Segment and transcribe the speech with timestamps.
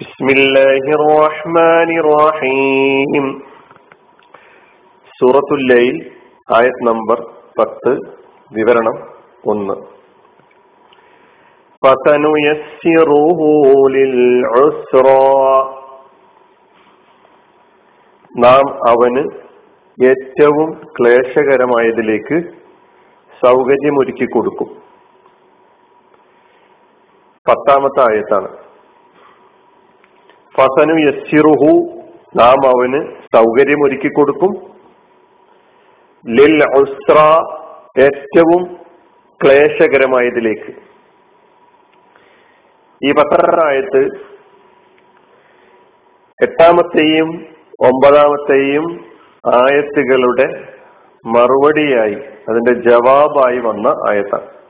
[0.00, 3.24] بسم الله الرحمن الرحيم
[5.20, 5.96] സൂറത്തുൽ ലൈൽ
[6.48, 7.18] ആയത് നമ്പർ
[7.58, 7.92] പത്ത്
[8.50, 8.96] വിവരണം
[9.44, 9.76] ഒന്ന്
[11.82, 13.40] فسنيسره
[13.94, 15.24] للعسرى
[18.34, 19.22] നാം അവന്
[19.98, 22.36] ഏറ്റവും ക്ലേശകരമായതിലേക്ക്
[23.42, 24.68] സൗകര്യമൊരുക്കി കൊടുക്കും
[27.46, 28.48] പത്താമത്തെ ആയത്താണ്
[30.57, 31.71] ഫസനു യസ്സിറുഹു
[32.35, 32.99] നാം അവന്
[33.35, 34.51] സൗകര്യമൊരുക്കി കൊടുക്കും.
[36.27, 37.19] ലിൽ ഉസ്ര
[38.03, 38.63] ഏറ്റവും
[39.43, 40.73] ക്ലേശകരമായതിലേക്ക്.
[43.05, 44.01] ഈ പത്രായത്ത്
[46.43, 47.29] എട്ടാമത്തെയും
[47.79, 48.85] ഒമ്പതാമത്തെയും
[49.55, 50.47] ആയത്തുകളുടെ
[51.25, 52.17] മറുപടിയായി
[52.49, 54.62] അതിന്റെ ജവാബായി വന്ന ആയത്താണ്.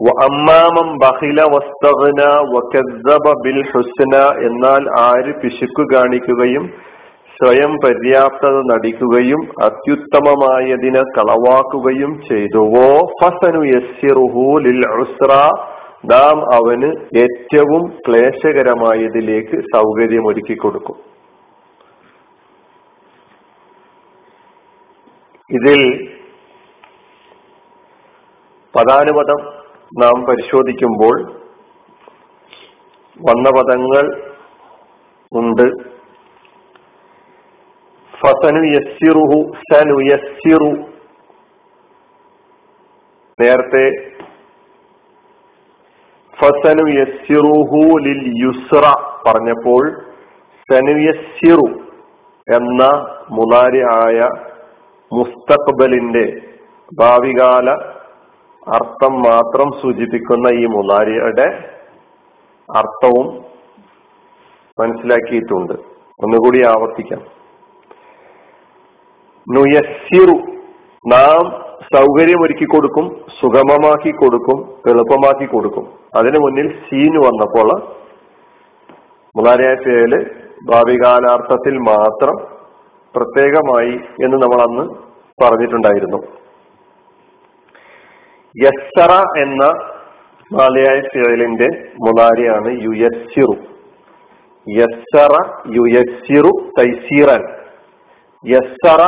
[0.00, 0.88] അമ്മാമം
[3.44, 3.58] ബിൽ
[4.46, 6.64] എന്നാൽ ആര് പിശുക്കു കാണിക്കുകയും
[7.38, 12.86] സ്വയം പര്യാപ്തത നടിക്കുകയും അത്യുത്തമമായതിനെ കളവാക്കുകയും ചെയ്തുവോ?
[13.22, 14.84] ഫസനു യസ്സിറുഹു ലിൽ
[16.12, 20.96] നാം അവന് ഏറ്റവും ക്ലേശകരമായതിലേക്ക് സൗകര്യമൊരുക്കി കൊടുക്കും.
[25.50, 25.82] ഇതിൽ
[28.74, 29.55] പദാനുപദം
[29.94, 31.32] നാം പരിശോധിക്കുമ്പോൾ
[33.28, 34.32] വന്ന പദങ്ങൾ
[35.32, 35.96] ഉണ്ട്.
[38.16, 40.96] ഫസനു യസ്സിറുഹു സനു യസ്സിറു.
[43.40, 44.16] നേരത്തെ
[46.40, 48.82] ഫസനു യസ്സിറുഹു ലിൽ യുസ്ര
[49.26, 50.04] പറഞ്ഞപ്പോൾ
[50.72, 51.86] സനുയസ്സിറു
[52.54, 52.84] എന്ന
[53.30, 54.28] മുലാരി ആയ
[55.12, 56.40] മുസ്തഖബലിന്റെ
[57.00, 57.95] ഭാവികാല
[58.74, 61.46] അർത്ഥം മാത്രം സൂചിപ്പിക്കുന്ന ഈ മുലാരിയുടെ
[62.68, 63.26] അർത്ഥവും
[64.80, 65.72] മനസ്സിലാക്കിയിട്ടുണ്ട്.
[66.24, 67.20] ഒന്നുകൂടി ആവർത്തിക്കാം.
[69.54, 70.36] നുയസിറു
[71.14, 71.44] നാം
[71.96, 73.06] സൗകര്യമൊരുക്കി കൊടുക്കും
[73.40, 74.58] സുഗമമാക്കി കൊടുക്കും
[74.90, 75.84] എളുപ്പമാക്കി കൊടുക്കും.
[76.16, 77.68] അതിനു മുന്നിൽ സീന് വന്നപ്പോൾ
[79.36, 80.18] മുലാരിയായ പേര്
[80.64, 82.36] ഭാവികാലാർത്ഥത്തിൽ മാത്രം
[83.16, 84.84] പ്രത്യേകമായി എന്ന് നമ്മൾ അന്ന്
[85.42, 86.45] പറഞ്ഞിട്ടുണ്ടായിരുന്നു.
[88.64, 89.64] യസ്സറ എന്ന
[90.50, 91.66] മാലയായ ഫിയലിന്റെ
[92.04, 93.56] മുലാരിയാണ് യുയസ്സിറു.
[94.66, 95.34] യസ്സറ
[95.76, 97.42] യുയസ്സിറു തൈസീറൻ.
[98.44, 99.02] യസ്സറ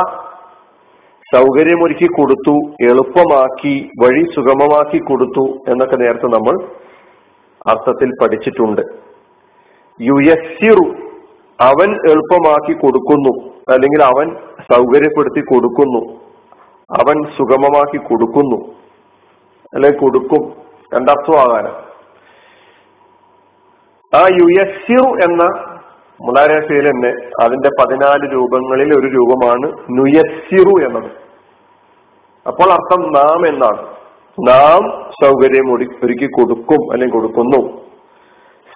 [1.35, 6.55] സൗകര്യമൊരുക്കി കൊടുത്തു എളുപ്പമാക്കി വഴി സുഗമമാക്കി കൊടുത്തു എന്നൊക്കെ നേരത്തെ നമ്മൾ
[7.69, 8.81] അർത്ഥത്തിൽ പഠിച്ചിട്ടുണ്ട്.
[9.99, 10.87] യുയസ്സിറു
[11.59, 13.33] അവൻ എളുപ്പമാക്കി കൊടുക്കുന്നു
[13.73, 14.27] അല്ലെങ്കിൽ അവൻ
[14.73, 16.01] സൗകര്യപ്പെടുത്തി കൊടുക്കുന്നു
[16.89, 18.59] അവൻ സുഗമമാക്കി കൊടുക്കുന്നു.
[19.73, 20.53] അല്ലെങ്കിൽ കൊടുക്കും.
[20.95, 21.89] രണ്ടർത്ഥമാകാന്
[24.15, 25.43] ആ യുയസ്സിറു എന്ന
[26.21, 27.09] മുലാരഫയിൽ തന്നെ
[27.43, 31.11] അതിന്റെ പതിനാല് രൂപങ്ങളിൽ ഒരു രൂപമാണ് നുയസ്സിറു എന്നത്.
[32.47, 33.87] അപ്പോൾ അർത്ഥം നാം എന്നാണ്.
[34.47, 37.81] നാം സൗകര്യം ഒരുക്കി കൊടുക്കും അല്ലെങ്കിൽ കൊടുക്കുന്നു.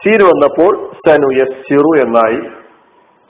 [0.03, 2.39] സീര് വന്നപ്പോൾ സനുയസ്സിറു എന്നായി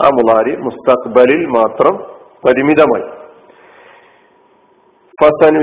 [0.06, 1.98] ആ മുലാരി മുസ്തഖ്ബലിൽ മാത്രം
[2.46, 3.10] പരിമിതമായി.
[5.24, 5.60] ഫസനു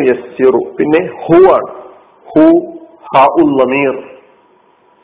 [0.79, 1.81] പിന്നെ ഹു ആണ്
[2.31, 2.47] ഹു
[3.13, 3.95] ഹ ഉൽ ലമീർ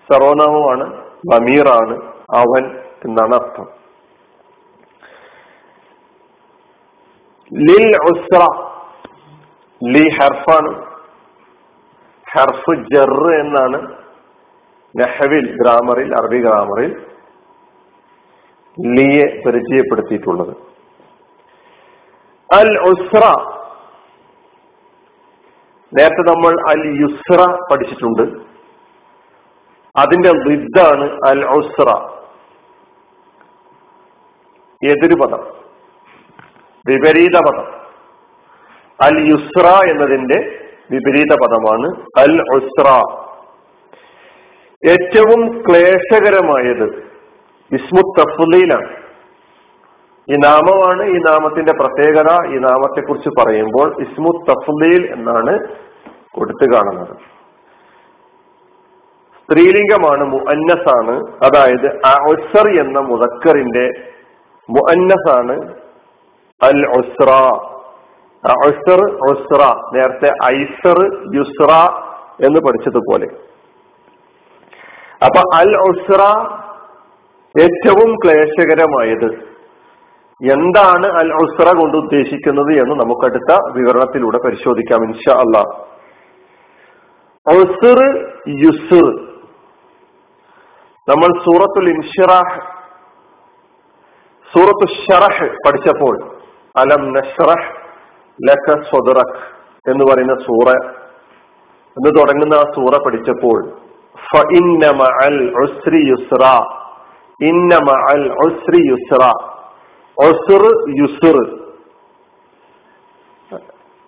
[0.09, 0.84] സർവനാമമാണ്
[2.41, 2.64] അവൻ
[3.04, 3.66] എന്നാണ് അർത്ഥം.
[7.53, 8.42] ലിൽ ഉസ്ര
[9.81, 10.70] ലി ഹർഫാണ്.
[12.26, 13.78] ഹർഫ് ജർ എന്നാണ്
[14.94, 16.93] നെഹവിൽ ഗ്രാമറിൽ അറബി ഗ്രാമറിൽ
[18.78, 20.54] ലിയെ പരിചയപ്പെടുത്തിയിട്ടുള്ളത്.
[22.50, 23.25] അൽ ഉസ്ര
[25.99, 28.23] നേരത്തെ നമ്മൾ അൽ യുസ്ര പഠിച്ചിട്ടുണ്ട്.
[29.97, 31.91] അതിന്റെ വിദ്ദാണ് അൽ ഉസ്ര.
[34.87, 35.41] എതിര് പദം
[36.89, 37.67] വിപരീത പദം
[39.03, 42.89] അൽ യുസ്ര എന്നതിന്റെ വിപരീത പദമാണ് അൽ ഉസ്ര.
[44.91, 47.06] ഏറ്റവും ക്ലേശകരമായത്
[47.73, 48.97] ഇസ്മു തഫ്ലീലാണ്
[50.31, 52.55] ഈ നാമമാണ് ഈ നാമത്തിന്റെ പ്രത്യേകത.
[52.55, 55.59] ഈ നാമത്തെ കുറിച്ച് പറയുമ്പോൾ ഇസ്മു തഫ്ലീൽ എന്നാണ്
[56.38, 57.17] കൊടുത്തു കാണുന്നത്.
[59.41, 61.15] സ്ത്രീലിംഗമാണ് മുഅന്നസാണ്.
[61.44, 61.88] അതായത്
[62.31, 63.87] ഒസർ എന്ന മുതക്കറിന്റെ
[64.71, 65.56] മുഅന്നസാണ്
[66.62, 67.31] അൽ ഉസ്ര.
[68.67, 69.00] ഒസർ
[69.31, 69.62] ഒസ്ര
[69.94, 70.99] നേരത്തെ ഐസർ
[71.35, 71.73] യുസ്ര
[72.47, 73.27] എന്ന് പഠിച്ചതുപോലെ.
[75.25, 76.23] അപ്പൊ അൽ ഒസ്ര
[77.55, 79.29] ഏറ്റവും ക്ലേശകരമായത്
[80.53, 85.62] എന്താണ് അൽ ഉസ്ര കൊണ്ട് ഉദ്ദേശിക്കുന്നത് എന്ന് നമുക്കടുത്ത വിവരണത്തിലൂടെ പരിശോധിക്കാം ഇൻഷാ അല്ലാ
[87.46, 87.98] ഉസ്ർ
[91.08, 92.56] നമ്മൾ സൂറത്തുൽ ഇൻഷിറാഹ്
[94.50, 96.14] സൂറത്തു ഷറഹ് പഠിച്ചപ്പോൾ
[96.75, 97.69] അലം നഷ്റഹ്
[98.38, 99.38] ലക സ്വദറക്
[99.87, 100.69] എന്ന് പറയുന്ന സൂറ
[101.96, 103.58] എന്ന് തുടങ്ങുന്ന ആ സൂറ പഠിച്ചപ്പോൾ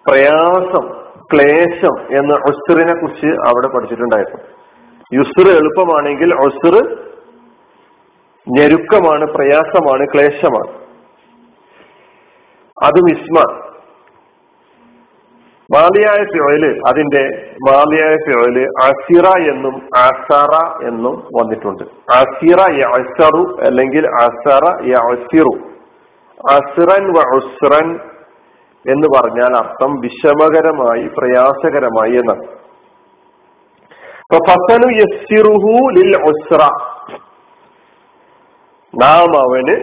[0.06, 0.86] പ്രയാസം
[1.34, 4.40] ക്ലേശം എന്ന് ഒസ്റിനെ കുറിച്ച് അവിടെ പഠിച്ചിട്ടുണ്ടായിരുന്നു.
[5.14, 6.98] യുസുർ എളുപ്പമാണെങ്കിൽ ഒസുർ
[8.48, 10.78] ഞെരുക്കമാണ് പ്രയാസമാണ് ക്ലേശമാണ്.
[12.84, 13.58] അതും ഇസ്മ.
[15.72, 21.84] മാലിയായ ഫിയോയിൽ അതിന്റെ മാലിയായ ഫിയോയിൽ അസിറ എന്നും അസറ എന്നും വന്നിട്ടുണ്ട്.
[22.12, 25.68] അസിറ യസറു അല്ലെങ്കിൽ അസറ യസിറു
[26.50, 28.00] അസിറൻ വ ഉസ്റൻ
[28.92, 32.46] എന്ന് പറഞ്ഞാൽ അർത്ഥം വിഷമകരമായി പ്രയാസകരമായി എന്നാണ്.
[35.00, 36.12] യസ്സിറുഹു ലിൽ
[38.94, 39.76] നാം അവന്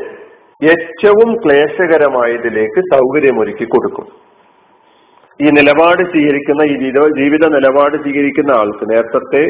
[0.72, 4.06] ഏറ്റവും ക്ലേശകരമായതിലേക്ക് സൗകര്യമൊരുക്കി കൊടുക്കും.
[5.42, 6.76] ഈ നിലപാട് സ്വീകരിക്കുന്ന ഈ
[7.22, 9.44] ജീവിത നിലപാട് സ്വീകരിക്കുന്ന ആൾക്ക് നേരത്തെ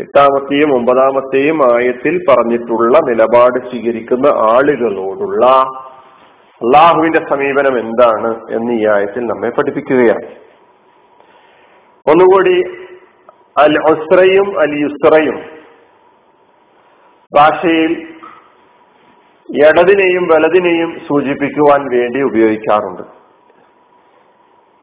[0.00, 5.46] എട്ടാമത്തെയും ഒമ്പതാമത്തെയും ആയത്തിൽ പറഞ്ഞിട്ടുള്ള നിലപാട് സ്വീകരിക്കുന്ന ആളുകളോടുള്ള
[6.62, 10.26] അള്ളാഹുവിന്റെ സമീപനം എന്താണ് എന്ന് ഈ ആയത്തിൽ നമ്മെ പഠിപ്പിക്കുകയാണ്.
[12.10, 12.62] ഒന്നുകൂടി
[13.58, 15.40] അൽ ഒസ്രയും അൽ യുസ്രയും
[17.36, 17.92] ഭാഷയിൽ
[19.64, 23.02] ഇടതിനെയും വലതിനെയും സൂചിപ്പിക്കുവാൻ വേണ്ടി ഉപയോഗിക്കാറുണ്ട്.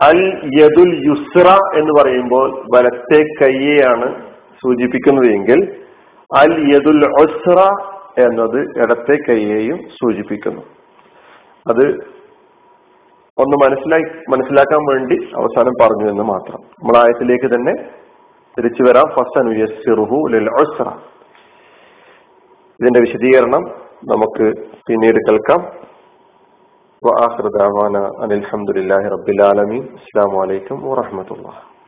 [0.03, 0.19] അൽ
[0.59, 1.47] യദുൽ യുസ്ര
[1.79, 4.23] എന്ന് പറയുമ്പോൾ വലത്തെ കയ്യെയാണ്
[4.55, 5.85] സൂചിപ്പിക്കുന്നത് എങ്കിൽ
[6.37, 7.59] അൽ യദുൽ ഒസ്ര
[8.25, 10.61] എന്നത് ഇടത്തെ കൈയെയും സൂചിപ്പിക്കുന്നു.
[11.69, 11.85] അത്
[13.41, 16.59] ഒന്ന് മനസ്സിലായി മനസ്സിലാക്കാൻ വേണ്ടി അവസാനം പറഞ്ഞു എന്ന് മാത്രം.
[16.61, 17.73] നമ്മൾ ആയത്തിലേക്ക് തന്നെ
[18.57, 19.09] തിരിച്ചു വരാം.
[19.09, 20.89] ഫസ്റ്റ് അനുയസ്സിറുഹു ലൊസ്ര
[22.81, 23.61] ഇതിന്റെ വിശദീകരണം
[24.05, 24.53] നമുക്ക്
[24.87, 25.89] പിന്നീട് കേൾക്കാം.
[27.05, 31.78] വാഹൃദാന അനിൽഹമുല്ലാഹി റബ്ബിലാലമീൻ അസ്സാം വലൈക്കും വാഹമത്തല്ലാ